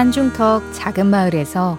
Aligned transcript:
산중턱 0.00 0.72
작은 0.72 1.04
마을에서 1.08 1.76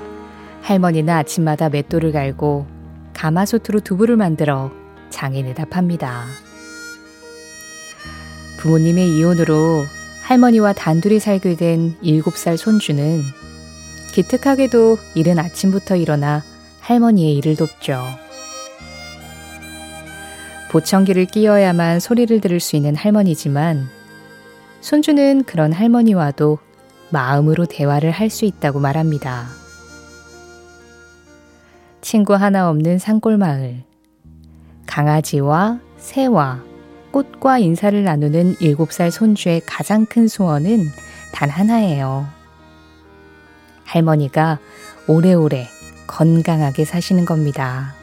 할머니는 0.62 1.12
아침마다 1.12 1.70
맷돌을 1.70 2.12
갈고 2.12 2.68
가마솥으로 3.14 3.79
두부를 3.79 4.16
만들어 4.16 4.70
장인에다 5.10 5.66
팝니다. 5.66 6.26
부모님의 8.60 9.18
이혼으로 9.18 9.84
할머니와 10.21 10.74
단둘이 10.74 11.20
살게 11.20 11.56
된 11.56 11.96
7살 12.04 12.57
손주는 12.57 13.21
기특하게도 14.14 15.00
이른 15.15 15.40
아침부터 15.40 15.96
일어나 15.96 16.43
할머니의 16.82 17.36
일을 17.38 17.56
돕죠. 17.56 18.04
보청기를 20.70 21.26
끼어야만 21.26 22.00
소리를 22.00 22.40
들을 22.40 22.60
수 22.60 22.76
있는 22.76 22.96
할머니지만 22.96 23.90
손주는 24.82 25.43
그런 25.46 25.74
할머니와도 25.74 26.60
마음으로 27.11 27.65
대화를 27.65 28.11
할 28.11 28.29
수 28.29 28.46
있다고 28.46 28.79
말합니다. 28.79 29.47
친구 32.02 32.34
하나 32.34 32.70
없는 32.70 32.97
산골 32.97 33.38
마을. 33.38 33.84
강아지와 34.88 35.80
새와 35.98 36.64
꽃과 37.12 37.59
인사를 37.59 38.04
나누는 38.04 38.56
7살 38.56 39.12
손주의 39.12 39.62
가장 39.66 40.06
큰 40.06 40.28
소원은 40.28 40.88
단 41.34 41.50
하나예요. 41.50 42.28
할머니가 43.84 44.59
오래오래 45.08 45.67
건강하게 46.08 46.86
사시는 46.86 47.26
겁니다. 47.26 47.94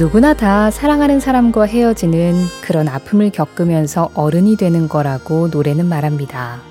누구나 0.00 0.32
다 0.32 0.70
사랑하는 0.70 1.20
사람과 1.20 1.64
헤어지는 1.66 2.32
그런 2.62 2.88
아픔을 2.88 3.28
겪으면서 3.28 4.08
어른이 4.14 4.56
되는 4.56 4.88
거라고 4.88 5.48
노래는 5.48 5.84
말합니다. 5.84 6.62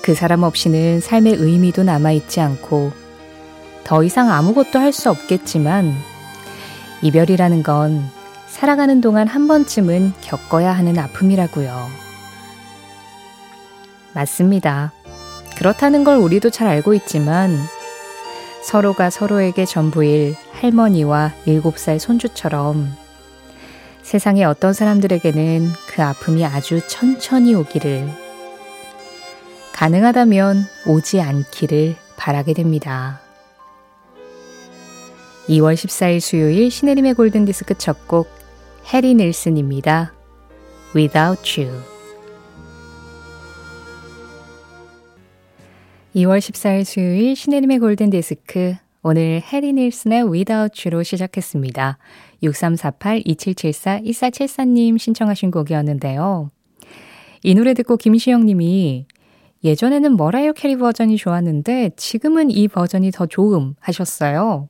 그 0.00 0.14
사람 0.14 0.44
없이는 0.44 1.00
삶의 1.00 1.34
의미도 1.34 1.82
남아있지 1.82 2.40
않고 2.40 2.92
더 3.82 4.04
이상 4.04 4.30
아무것도 4.30 4.78
할 4.78 4.92
수 4.92 5.10
없겠지만 5.10 5.92
이별이라는 7.02 7.64
건 7.64 8.08
살아가는 8.46 9.00
동안 9.00 9.26
한 9.26 9.48
번쯤은 9.48 10.12
겪어야 10.20 10.70
하는 10.70 10.96
아픔이라고요. 11.00 11.88
맞습니다. 14.14 14.92
그렇다는 15.56 16.04
걸 16.04 16.18
우리도 16.18 16.50
잘 16.50 16.68
알고 16.68 16.94
있지만 16.94 17.58
서로가 18.64 19.10
서로에게 19.10 19.64
전부일 19.64 20.36
할머니와 20.52 21.32
7살 21.46 21.98
손주처럼 21.98 22.94
세상의 24.02 24.44
어떤 24.44 24.72
사람들에게는 24.72 25.68
그 25.88 26.02
아픔이 26.02 26.44
아주 26.44 26.80
천천히 26.86 27.54
오기를 27.54 28.08
가능하다면 29.72 30.64
오지 30.86 31.20
않기를 31.20 31.96
바라게 32.16 32.54
됩니다. 32.54 33.20
2월 35.48 35.74
14일 35.74 36.20
수요일 36.20 36.70
신혜림의 36.70 37.14
골든디스크 37.14 37.74
첫 37.78 38.06
곡 38.06 38.28
해리 38.92 39.14
닐슨입니다. 39.14 40.12
Without 40.94 41.60
You 41.60 41.91
2월 46.14 46.38
14일 46.38 46.84
수요일 46.84 47.34
신혜림의 47.34 47.78
골든디스크 47.78 48.74
오늘 49.02 49.40
해리 49.40 49.72
닐슨의 49.72 50.30
Without 50.30 50.86
You로 50.86 51.02
시작했습니다. 51.02 51.96
6348-2774-1474님 52.42 54.98
신청하신 54.98 55.50
곡이었는데요. 55.50 56.50
이 57.42 57.54
노래 57.54 57.72
듣고 57.72 57.96
김시영 57.96 58.44
님이 58.44 59.06
예전에는 59.64 60.14
머라이어 60.16 60.52
캐리 60.52 60.76
버전이 60.76 61.16
좋았는데 61.16 61.92
지금은 61.96 62.50
이 62.50 62.68
버전이 62.68 63.10
더 63.10 63.24
좋음 63.24 63.74
하셨어요. 63.80 64.68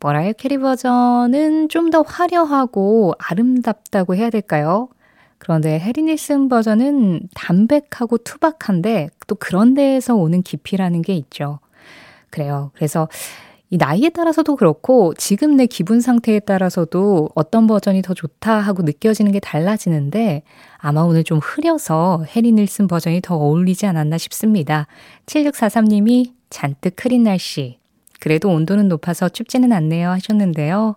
머라이어 0.00 0.34
캐리 0.34 0.58
버전은 0.58 1.70
좀 1.70 1.90
더 1.90 2.02
화려하고 2.02 3.14
아름답다고 3.18 4.14
해야 4.14 4.28
될까요? 4.28 4.90
그런데 5.38 5.78
해리 5.78 6.02
닐슨 6.02 6.48
버전은 6.48 7.28
담백하고 7.34 8.18
투박한데 8.18 9.10
또 9.26 9.34
그런 9.34 9.74
데에서 9.74 10.14
오는 10.14 10.42
깊이라는 10.42 11.02
게 11.02 11.14
있죠. 11.14 11.60
그래요. 12.30 12.70
그래서 12.74 13.08
이 13.70 13.76
나이에 13.76 14.08
따라서도 14.08 14.56
그렇고 14.56 15.12
지금 15.18 15.56
내 15.56 15.66
기분 15.66 16.00
상태에 16.00 16.40
따라서도 16.40 17.28
어떤 17.34 17.66
버전이 17.66 18.00
더 18.00 18.14
좋다 18.14 18.60
하고 18.60 18.82
느껴지는 18.82 19.30
게 19.30 19.40
달라지는데 19.40 20.42
아마 20.78 21.02
오늘 21.02 21.22
좀 21.22 21.38
흐려서 21.38 22.24
해리 22.34 22.52
닐슨 22.52 22.86
버전이 22.88 23.20
더 23.20 23.36
어울리지 23.36 23.84
않았나 23.86 24.16
싶습니다. 24.16 24.86
7643님이 25.26 26.32
잔뜩 26.48 27.04
흐린 27.04 27.24
날씨. 27.24 27.78
그래도 28.20 28.48
온도는 28.48 28.88
높아서 28.88 29.28
춥지는 29.28 29.72
않네요 29.72 30.10
하셨는데요. 30.10 30.96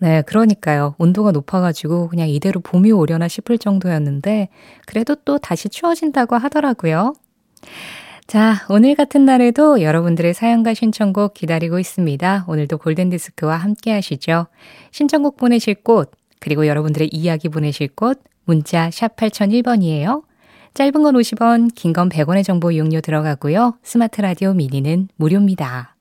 네, 0.00 0.22
그러니까요. 0.22 0.94
온도가 0.98 1.32
높아가지고 1.32 2.08
그냥 2.08 2.28
이대로 2.28 2.60
봄이 2.60 2.92
오려나 2.92 3.26
싶을 3.26 3.58
정도였는데 3.58 4.48
그래도 4.86 5.16
또 5.24 5.38
다시 5.38 5.68
추워진다고 5.68 6.36
하더라고요. 6.36 7.14
자, 8.28 8.66
오늘 8.68 8.94
같은 8.94 9.24
날에도 9.24 9.80
여러분들의 9.82 10.34
사연과 10.34 10.74
신청곡 10.74 11.34
기다리고 11.34 11.78
있습니다. 11.78 12.44
오늘도 12.46 12.78
골든디스크와 12.78 13.56
함께 13.56 13.90
하시죠. 13.92 14.46
신청곡 14.92 15.36
보내실 15.36 15.76
곳, 15.76 16.12
그리고 16.38 16.66
여러분들의 16.66 17.08
이야기 17.10 17.48
보내실 17.48 17.88
곳, 17.88 18.20
문자 18.44 18.90
샵 18.90 19.16
8001번이에요. 19.16 20.22
짧은 20.74 21.02
건 21.02 21.14
50원, 21.14 21.74
긴 21.74 21.92
건 21.92 22.08
100원의 22.08 22.44
정보 22.44 22.70
이용료 22.70 23.00
들어가고요. 23.00 23.78
스마트 23.82 24.20
라디오 24.20 24.52
미니는 24.52 25.08
무료입니다. 25.16 25.97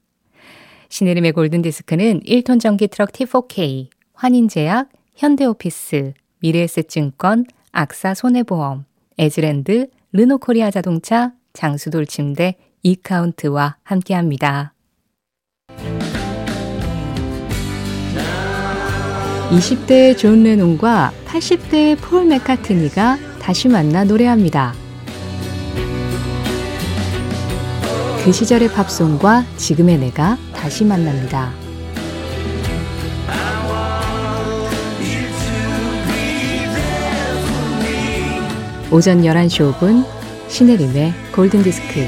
신혜림의 0.90 1.34
골든디스크는 1.34 2.22
1톤 2.22 2.60
전기 2.60 2.88
트럭 2.88 3.12
T4K, 3.12 3.88
환인제약, 4.14 4.90
현대오피스, 5.16 6.14
미래에셋증권, 6.40 7.46
악사 7.72 8.14
손해보험, 8.14 8.86
에즈랜드, 9.18 9.88
르노코리아 10.14 10.72
자동차, 10.72 11.34
장수돌 11.54 12.06
침대 12.06 12.56
이카운트와 12.84 13.78
함께합니다. 13.84 14.74
20대의 19.50 20.18
존 20.18 20.44
레논과 20.44 21.14
80대의 21.26 21.98
폴 22.02 22.26
맥카트니가 22.26 23.18
다시 23.42 23.70
만나 23.70 24.04
노래합니다. 24.04 24.74
그 28.24 28.32
시절의 28.34 28.70
팝송과 28.74 29.46
지금의 29.56 30.00
내가 30.00 30.38
다시 30.58 30.84
만납니다. 30.84 31.54
오전 38.92 39.22
11시 39.22 39.74
5분 39.74 40.06
신혜림의 40.48 41.14
골든디스크 41.36 42.08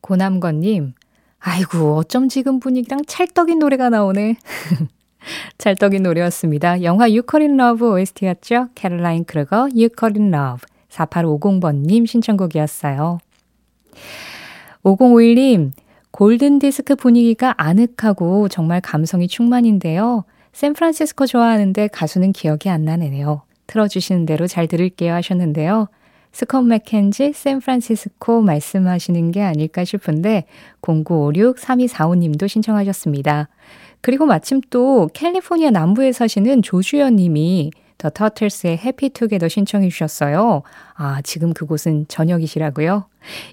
고남건님 0.00 0.94
아이고 1.40 1.96
어쩜 1.96 2.28
지금 2.28 2.60
분위기랑 2.60 3.04
찰떡인 3.06 3.58
노래가 3.58 3.90
나오네 3.90 4.36
찰떡인 5.58 6.02
노래였습니다. 6.02 6.82
영화 6.82 7.10
You 7.10 7.25
Call 7.25 7.46
It 7.46 7.56
Love 7.56 7.94
OST였죠. 7.94 8.68
캐롤라인 8.74 9.24
크루거 9.24 9.68
You 9.74 9.93
Call 9.93 10.18
It 10.18 10.30
Love 10.30 10.66
4850번님 10.94 12.06
신청곡이었어요. 12.06 13.18
5051님 14.84 15.72
골든디스크 16.10 16.94
분위기가 16.94 17.54
아늑하고 17.56 18.48
정말 18.48 18.80
감성이 18.80 19.26
충만인데요. 19.26 20.24
샌프란시스코 20.52 21.26
좋아하는데 21.26 21.88
가수는 21.88 22.32
기억이 22.32 22.68
안 22.68 22.84
나네요. 22.84 23.42
틀어주시는 23.66 24.24
대로 24.26 24.46
잘 24.46 24.68
들을게요 24.68 25.12
하셨는데요. 25.14 25.88
스콘 26.30 26.68
맥켄지 26.68 27.32
샌프란시스코 27.32 28.42
말씀하시는 28.42 29.30
게 29.32 29.42
아닐까 29.42 29.84
싶은데 29.84 30.44
0956-3245님도 30.82 32.48
신청하셨습니다. 32.48 33.48
그리고 34.00 34.26
마침 34.26 34.60
또 34.70 35.08
캘리포니아 35.14 35.70
남부에 35.70 36.12
사시는 36.12 36.62
조주연 36.62 37.16
님이 37.16 37.70
더 37.98 38.10
터틀스의 38.10 38.78
해피투게더 38.78 39.48
신청해 39.48 39.88
주셨어요. 39.88 40.62
아, 40.94 41.20
지금 41.22 41.52
그곳은 41.52 42.06
저녁이시라고요? 42.08 43.06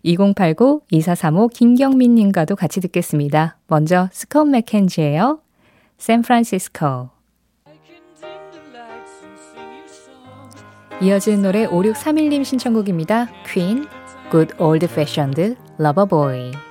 2089-2435 0.06 1.54
김경민 1.54 2.16
님과도 2.16 2.56
같이 2.56 2.82
듣겠습니다. 2.82 3.58
먼저 3.68 4.10
스콘 4.12 4.52
맥켄지예요. 4.52 5.40
샌프란시스코 5.98 7.10
이어진 11.02 11.42
노래 11.42 11.66
5631님 11.68 12.44
신청곡입니다. 12.46 13.28
퀸, 13.52 13.88
Good 14.32 14.54
Old 14.60 14.86
Fashioned 14.86 15.56
Lover 15.80 16.71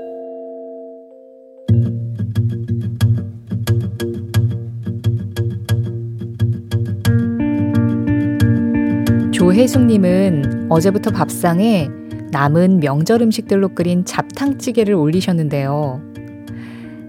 조혜숙님은 9.51 10.67
어제부터 10.69 11.11
밥상에 11.11 11.89
남은 12.31 12.79
명절 12.79 13.21
음식들로 13.21 13.75
끓인 13.75 14.05
잡탕찌개를 14.05 14.93
올리셨는데요. 14.93 16.01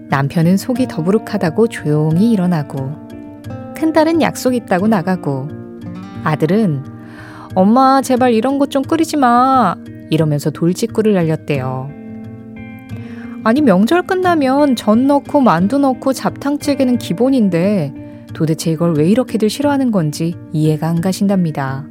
남편은 0.09 0.57
속이 0.57 0.89
더부룩하다고 0.89 1.69
조용히 1.69 2.33
일어나고, 2.33 2.91
큰딸은 3.77 4.21
약속 4.21 4.55
있다고 4.55 4.89
나가고, 4.89 5.47
아들은 6.25 6.83
엄마 7.55 8.01
제발 8.01 8.33
이런 8.33 8.59
것 8.59 8.69
좀 8.69 8.81
끓이지 8.83 9.15
마 9.15 9.75
이러면서 10.09 10.49
돌직구를 10.49 11.13
날렸대요. 11.13 11.89
아니 13.45 13.61
명절 13.61 14.01
끝나면 14.03 14.75
전 14.75 15.07
넣고 15.07 15.39
만두 15.39 15.77
넣고 15.77 16.11
잡탕찌개는 16.11 16.97
기본인데 16.97 17.93
도대체 18.33 18.71
이걸 18.71 18.95
왜 18.95 19.07
이렇게들 19.07 19.49
싫어하는 19.49 19.91
건지 19.91 20.35
이해가 20.51 20.89
안 20.89 20.99
가신답니다. 20.99 21.85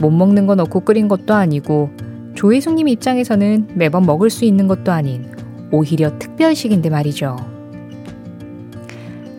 못 0.00 0.10
먹는 0.10 0.46
거 0.46 0.54
넣고 0.54 0.80
끓인 0.80 1.08
것도 1.08 1.34
아니고 1.34 1.90
조혜숙님 2.34 2.88
입장에서는 2.88 3.68
매번 3.74 4.04
먹을 4.06 4.30
수 4.30 4.44
있는 4.44 4.66
것도 4.66 4.92
아닌 4.92 5.30
오히려 5.72 6.18
특별식인데 6.18 6.90
말이죠. 6.90 7.36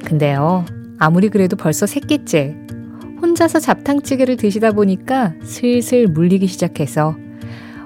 근데요, 0.06 0.66
아무리 1.00 1.30
그래도 1.30 1.56
벌써 1.56 1.86
새끼째 1.86 2.56
혼자서 3.22 3.60
잡탕찌개를 3.60 4.38
드시다 4.38 4.72
보니까 4.72 5.34
슬슬 5.44 6.08
물리기 6.08 6.48
시작해서 6.48 7.16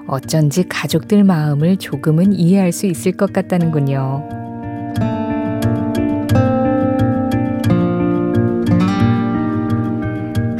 어쩐지 0.06 0.64
가족들 0.68 1.24
마음을 1.24 1.76
조금은 1.76 2.32
이해할 2.32 2.72
수 2.72 2.86
있을 2.86 3.12
것 3.12 3.32
같다는군요. 3.32 4.45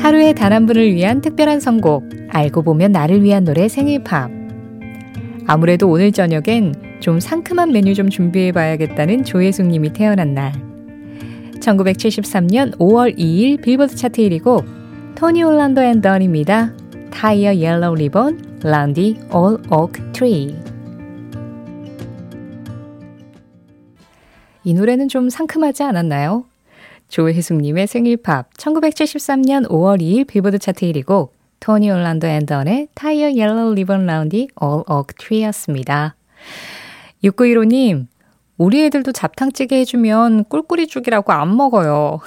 하루에 0.06 0.34
단 0.34 0.52
한 0.52 0.66
분을 0.66 0.94
위한 0.94 1.20
특별한 1.20 1.58
선곡, 1.58 2.08
알고 2.28 2.62
보면 2.62 2.92
나를 2.92 3.24
위한 3.24 3.42
노래 3.42 3.66
생일팝. 3.66 4.30
아무래도 5.48 5.90
오늘 5.90 6.12
저녁엔 6.12 7.00
좀 7.00 7.18
상큼한 7.18 7.72
메뉴 7.72 7.92
좀 7.92 8.08
준비해 8.08 8.52
봐야겠다는 8.52 9.24
조혜숙 9.24 9.66
님이 9.66 9.92
태어난 9.92 10.32
날. 10.32 10.52
1973년 11.58 12.78
5월 12.78 13.18
2일 13.18 13.60
빌보드 13.60 13.96
차트 13.96 14.22
1위곡 14.22 15.16
토니 15.16 15.42
올란도 15.42 15.82
앤 15.82 16.00
던입니다. 16.00 16.72
Tie 17.10 17.56
a 17.56 17.62
Yellow 17.62 17.96
Ribbon 17.96 18.60
Round 18.62 18.97
the 18.97 19.18
Ole 19.32 19.58
Oak 19.68 20.12
Tree 20.12 20.54
이 24.62 24.72
노래는 24.72 25.08
좀 25.08 25.28
상큼하지 25.28 25.82
않았나요? 25.82 26.44
조혜숙님의 27.08 27.86
생일팝 27.86 28.52
1973년 28.54 29.68
5월 29.68 30.00
2일 30.00 30.26
빌보드 30.26 30.58
차트 30.58 30.86
1위곡 30.92 31.30
토니 31.60 31.90
올란도 31.90 32.26
앤던의 32.26 32.88
Tie 32.94 33.32
a 33.32 33.38
Yellow 33.38 33.74
Ribbon 33.74 34.06
Round 34.06 34.32
the 34.32 34.48
Ole 34.60 34.82
Oak 34.86 35.14
Tree였습니다. 35.14 36.16
6915님, 37.24 38.06
우리 38.58 38.84
애들도 38.84 39.12
잡탕찌개 39.12 39.78
해주면 39.80 40.44
꿀꿀이죽이라고 40.44 41.32
안 41.32 41.56
먹어요. 41.56 42.20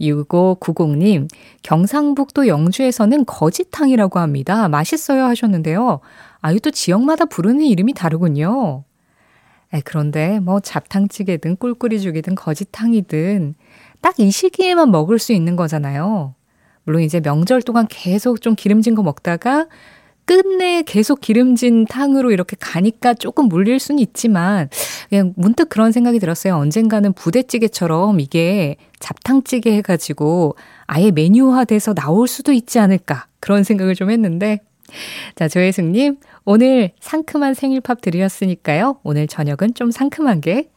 6590님, 0.00 1.28
경상북도 1.62 2.48
영주에서는 2.48 3.24
거지탕이라고 3.24 4.18
합니다. 4.18 4.68
맛있어요 4.68 5.24
하셨는데요. 5.24 6.00
아, 6.40 6.52
이또 6.52 6.70
지역마다 6.70 7.24
부르는 7.24 7.62
이름이 7.62 7.94
다르군요. 7.94 8.84
에, 9.74 9.80
그런데 9.84 10.38
뭐 10.40 10.60
잡탕찌개든 10.60 11.56
꿀꿀이죽이든 11.56 12.34
거지탕이든 12.34 13.54
딱 14.00 14.14
이 14.18 14.30
시기에만 14.30 14.90
먹을 14.90 15.18
수 15.18 15.32
있는 15.32 15.56
거잖아요. 15.56 16.34
물론 16.84 17.02
이제 17.02 17.20
명절 17.20 17.62
동안 17.62 17.86
계속 17.88 18.40
좀 18.40 18.54
기름진 18.56 18.94
거 18.94 19.02
먹다가 19.02 19.68
끝내 20.24 20.82
계속 20.82 21.20
기름진 21.20 21.86
탕으로 21.86 22.30
이렇게 22.32 22.56
가니까 22.58 23.14
조금 23.14 23.46
물릴 23.48 23.78
수는 23.78 23.98
있지만 24.00 24.68
그냥 25.08 25.32
문득 25.36 25.68
그런 25.68 25.92
생각이 25.92 26.18
들었어요. 26.18 26.56
언젠가는 26.56 27.12
부대찌개처럼 27.12 28.20
이게 28.20 28.76
잡탕찌개 29.00 29.72
해가지고 29.76 30.56
아예 30.86 31.10
메뉴화돼서 31.10 31.94
나올 31.94 32.28
수도 32.28 32.52
있지 32.52 32.78
않을까 32.78 33.26
그런 33.40 33.64
생각을 33.64 33.94
좀 33.94 34.10
했는데 34.10 34.60
자 35.34 35.48
조혜숙님 35.48 36.18
오늘 36.44 36.90
상큼한 37.00 37.54
생일팝 37.54 38.00
드렸으니까요. 38.00 38.98
오늘 39.02 39.26
저녁은 39.26 39.74
좀 39.74 39.90
상큼하게 39.90 40.70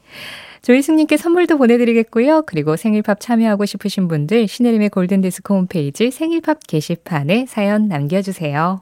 조희숙님께 0.62 1.18
선물도 1.18 1.60
보내드리겠고요. 1.60 2.44
그리고 2.48 2.76
생일팝 2.76 3.20
참여하고 3.20 3.66
싶으신 3.66 4.08
분들 4.08 4.48
신혜림의 4.48 4.90
골든디스크 4.90 5.54
홈페이지 5.54 6.10
생일팝 6.10 6.66
게시판에 6.66 7.46
사연 7.48 7.88
남겨주세요. 7.88 8.82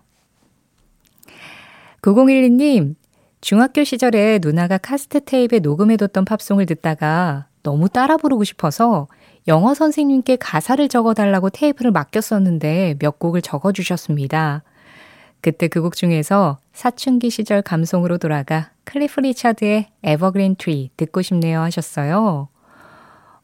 9012님, 2.01 2.95
중학교 3.41 3.83
시절에 3.83 4.39
누나가 4.41 4.77
카세트 4.77 5.19
테이프에 5.19 5.59
녹음해뒀던 5.59 6.23
팝송을 6.23 6.65
듣다가 6.67 7.47
너무 7.63 7.89
따라 7.89 8.15
부르고 8.15 8.45
싶어서 8.45 9.09
영어 9.49 9.73
선생님께 9.73 10.37
가사를 10.37 10.87
적어달라고 10.87 11.49
테이프를 11.49 11.91
맡겼었는데 11.91 12.95
몇 12.99 13.19
곡을 13.19 13.41
적어주셨습니다. 13.41 14.63
그때 15.43 15.67
그 15.67 15.81
곡 15.81 15.95
중에서 15.97 16.57
사춘기 16.71 17.29
시절 17.29 17.61
감성으로 17.61 18.17
돌아가 18.17 18.71
클리프 18.85 19.19
리차드의 19.19 19.87
Evergreen 20.01 20.55
Tree 20.55 20.89
듣고 20.97 21.21
싶네요 21.21 21.59
하셨어요. 21.59 22.47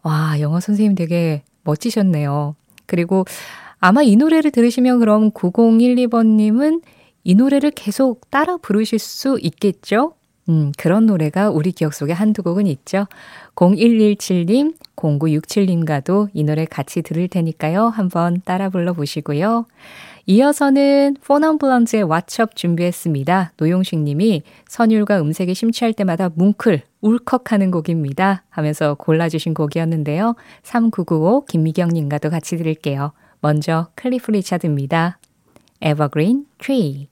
와, 0.02 0.40
영어 0.40 0.62
선생님 0.62 0.96
되게 0.96 1.44
멋지셨네요. 1.64 2.56
그리고 2.86 3.26
아마 3.80 4.02
이 4.02 4.16
노래를 4.16 4.52
들으시면 4.52 5.00
그럼 5.00 5.32
9012번님은 5.32 6.82
이 7.26 7.36
노래를 7.36 7.72
계속 7.72 8.32
따라 8.32 8.56
부르실 8.58 8.98
수 8.98 9.38
있겠죠? 9.42 10.14
음, 10.48 10.72
그런 10.78 11.06
노래가 11.06 11.50
우리 11.50 11.72
기억 11.72 11.94
속에 11.94 12.14
한두 12.14 12.42
곡은 12.42 12.66
있죠. 12.68 13.06
0117님, 13.56 14.74
0967님과도 14.96 16.30
이 16.34 16.44
노래 16.44 16.66
같이 16.66 17.02
들을 17.02 17.28
테니까요. 17.28 17.88
한번 17.88 18.42
따라 18.46 18.70
불러보시고요. 18.70 19.66
이어서는 20.32 21.16
포넘블런즈의 21.24 22.06
왓첩 22.06 22.56
준비했습니다. 22.56 23.54
노용식 23.58 23.98
님이 23.98 24.44
선율과 24.68 25.22
음색에 25.22 25.56
심취할 25.56 25.92
때마다 25.94 26.30
뭉클, 26.30 26.84
울컥하는 27.02 27.72
곡입니다. 27.72 28.44
하면서 28.48 28.94
골라주신 28.94 29.56
곡이었는데요. 29.56 30.36
3995 30.62 31.46
김미경 31.46 31.90
님과도 31.90 32.30
같이 32.30 32.58
들을게요. 32.58 33.14
먼저 33.42 33.88
클리프 33.96 34.30
리차드입니다. 34.30 35.18
Evergreen 35.82 36.46
Tree 36.60 37.08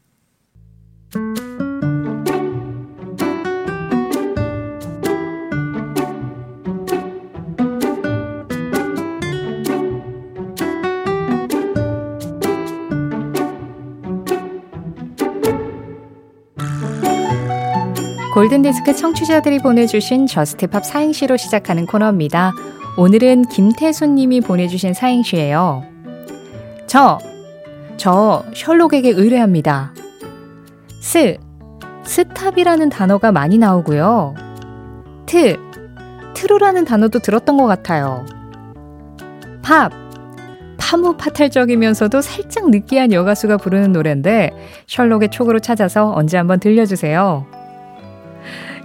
골든디스크 18.38 18.94
청취자들이 18.96 19.58
보내주신 19.58 20.28
Just 20.28 20.61
Pop 20.61 20.86
사행시로 20.86 21.38
시작하는 21.38 21.88
코너입니다. 21.88 22.54
오늘은 22.96 23.46
김태순 23.46 24.14
님이 24.14 24.42
보내주신 24.42 24.94
사행시예요. 24.94 25.84
저, 26.86 27.18
저 27.98 28.46
셜록에게 28.54 29.10
의뢰합니다. 29.10 29.92
스, 31.02 31.38
stop이라는 32.04 32.90
단어가 32.90 33.32
많이 33.32 33.58
나오고요. 33.58 34.36
트, 35.26 35.58
true라는 36.36 36.86
단어도 36.86 37.18
들었던 37.18 37.58
것 37.58 37.66
같아요. 37.66 38.24
팝, 39.64 39.92
팜므파탈적이면서도 40.78 42.22
살짝 42.22 42.70
느끼한 42.70 43.14
여가수가 43.14 43.58
부르는 43.58 43.94
노래인데 43.94 44.52
셜록의 44.86 45.30
촉으로 45.32 45.58
찾아서 45.58 46.14
언제 46.14 46.38
한번 46.38 46.60
들려주세요. 46.60 47.57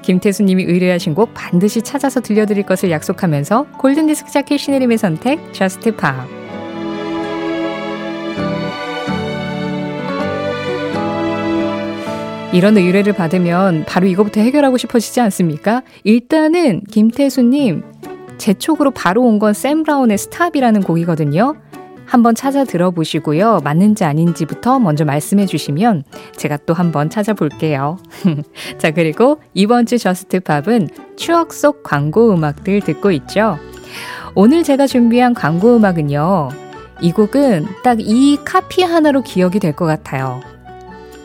김태수님이 0.02 0.64
의뢰하신 0.64 1.14
곡 1.14 1.32
반드시 1.34 1.82
찾아서 1.82 2.20
들려드릴 2.20 2.64
것을 2.64 2.90
약속하면서 2.90 3.66
골든디스크 3.78 4.30
자켓 4.30 4.58
신혜림의 4.60 4.98
선택, 4.98 5.52
Just 5.54 5.94
Pop. 5.96 6.26
이런 12.52 12.76
의뢰를 12.76 13.14
받으면 13.14 13.84
바로 13.86 14.06
이거부터 14.06 14.40
해결하고 14.40 14.76
싶어지지 14.76 15.20
않습니까? 15.20 15.82
일단은 16.04 16.82
김태수님 16.90 17.82
제 18.36 18.52
촉으로 18.52 18.90
바로 18.90 19.22
온 19.22 19.38
건 19.38 19.54
샘 19.54 19.82
브라운의 19.82 20.18
Stop이라는 20.18 20.82
곡이거든요. 20.82 21.54
한번 22.12 22.34
찾아 22.34 22.64
들어보시고요. 22.64 23.60
맞는지 23.64 24.04
아닌지부터 24.04 24.78
먼저 24.78 25.06
말씀해 25.06 25.46
주시면 25.46 26.04
제가 26.36 26.58
또 26.66 26.74
한번 26.74 27.08
찾아볼게요. 27.08 27.96
자, 28.76 28.90
그리고 28.90 29.40
이번 29.54 29.86
주 29.86 29.96
Just 29.96 30.40
Pop은 30.40 30.90
추억 31.16 31.54
속 31.54 31.82
광고 31.82 32.34
음악들 32.34 32.82
듣고 32.82 33.12
있죠. 33.12 33.56
오늘 34.34 34.62
제가 34.62 34.86
준비한 34.86 35.32
광고 35.32 35.74
음악은요. 35.74 36.50
이 37.00 37.12
곡은 37.12 37.66
딱 37.82 37.98
이 38.00 38.36
카피 38.44 38.82
하나로 38.82 39.22
기억이 39.22 39.58
될 39.58 39.72
것 39.72 39.86
같아요. 39.86 40.42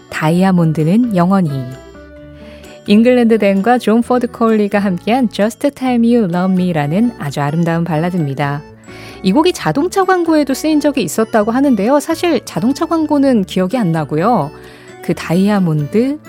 다이아몬드는 0.09 1.17
영원히. 1.17 1.51
잉글랜드 2.85 3.39
댄과 3.39 3.77
존 3.79 4.01
포드 4.01 4.27
콜리가 4.27 4.79
함께한 4.79 5.29
Just 5.31 5.69
Tell 5.71 6.01
Me 6.01 6.15
You 6.15 6.33
Love 6.33 6.53
Me라는 6.53 7.11
아주 7.19 7.41
아름다운 7.41 7.83
발라드입니다. 7.83 8.61
이 9.23 9.31
곡이 9.31 9.53
자동차 9.53 10.03
광고에도 10.03 10.53
쓰인 10.53 10.79
적이 10.79 11.03
있었다고 11.03 11.51
하는데요. 11.51 11.99
사실 11.99 12.43
자동차 12.45 12.85
광고는 12.85 13.45
기억이 13.45 13.77
안 13.77 13.91
나고요. 13.91 14.51
그 15.01 15.13
다이아몬드, 15.13 16.19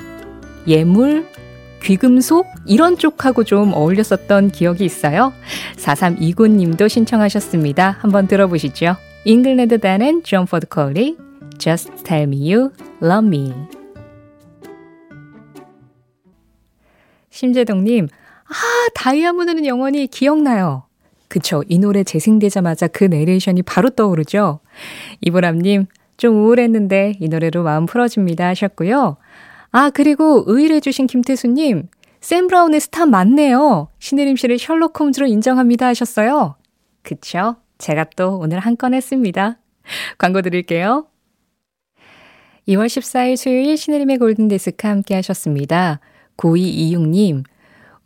예물, 0.67 1.27
귀금속 1.83 2.47
이런 2.67 2.99
쪽하고 2.99 3.45
좀 3.45 3.73
어울렸었던 3.73 4.51
기억이 4.51 4.85
있어요. 4.85 5.33
4329 5.77 6.49
님도 6.49 6.89
신청하셨습니다. 6.89 7.97
한번 8.01 8.27
들어보시죠. 8.27 8.97
잉글랜드 9.25 9.79
댄 9.79 10.04
앤 10.04 10.23
존 10.23 10.47
포드 10.47 10.69
콜리, 10.69 11.17
Just 11.59 12.05
Tell 12.05 12.25
Me 12.25 12.53
You 12.53 12.71
Love 13.03 13.27
Me. 13.27 13.53
심재동님, 17.31 18.09
아, 18.49 18.89
다이아몬드는 18.95 19.67
영원히 19.67 20.07
기억나요. 20.07 20.88
그쵸. 21.29 21.63
이 21.69 21.79
노래 21.79 22.05
재생되자마자 22.05 22.89
그 22.89 23.05
내레이션이 23.05 23.63
바로 23.63 23.91
떠오르죠. 23.91 24.61
이보람님, 25.21 25.87
좀 26.17 26.37
우울했는데 26.37 27.15
이 27.21 27.29
노래로 27.29 27.63
마음 27.63 27.87
풀어줍니다 27.87 28.47
하셨고요. 28.49 29.17
아, 29.71 29.91
그리고 29.91 30.45
의뢰해주신 30.47 31.07
김태수님, 31.07 31.89
샘 32.21 32.49
브라운의 32.49 32.81
스타 32.81 33.07
맞네요. 33.07 33.89
신혜림 33.99 34.37
씨를 34.37 34.59
셜록 34.59 34.99
홈즈로 34.99 35.27
인정합니다 35.27 35.87
하셨어요. 35.87 36.57
그쵸. 37.03 37.57
제가 37.79 38.07
또 38.17 38.39
오늘 38.39 38.59
한 38.59 38.75
건 38.77 38.95
했습니다. 38.95 39.59
광고 40.19 40.43
드릴게요. 40.43 41.07
2월 42.67 42.87
14일 42.87 43.37
수요일 43.37 43.77
신혜림의 43.77 44.19
골든데스크 44.19 44.87
함께 44.87 45.15
하셨습니다. 45.15 46.01
9226님, 46.37 47.45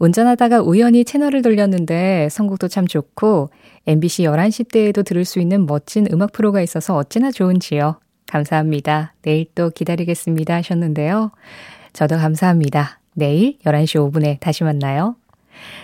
운전하다가 0.02 0.62
우연히 0.62 1.04
채널을 1.04 1.42
돌렸는데 1.42 2.28
선곡도 2.28 2.66
참 2.66 2.88
좋고 2.88 3.50
MBC 3.86 4.24
11시대에도 4.24 5.04
들을 5.04 5.24
수 5.24 5.38
있는 5.38 5.64
멋진 5.64 6.08
음악 6.12 6.32
프로가 6.32 6.60
있어서 6.60 6.96
어찌나 6.96 7.30
좋은지요. 7.30 8.00
감사합니다. 8.26 9.14
내일 9.22 9.46
또 9.54 9.70
기다리겠습니다 9.70 10.56
하셨는데요. 10.56 11.30
저도 11.92 12.16
감사합니다. 12.16 12.98
내일 13.14 13.58
11시 13.60 14.10
5분에 14.10 14.40
다시 14.40 14.64
만나요. 14.64 15.14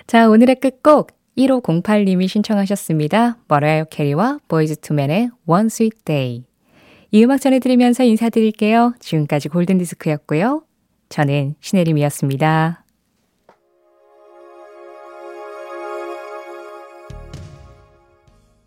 자, 0.08 0.28
오늘의 0.28 0.56
끝곡 0.56 1.12
1508님이 1.36 2.26
신청하셨습니다. 2.26 3.36
머라이어 3.46 3.84
캐리와 3.84 4.40
보이즈 4.48 4.80
투맨의 4.80 5.30
One 5.46 5.66
Sweet 5.66 5.98
Day. 6.04 6.42
이 7.12 7.24
음악 7.24 7.40
전해드리면서 7.40 8.02
인사드릴게요. 8.02 8.94
지금까지 8.98 9.48
골든디스크였고요. 9.48 10.62
저는 11.08 11.54
신혜림이었습니다. 11.60 12.87